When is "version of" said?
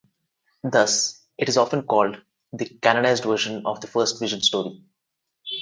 3.23-3.81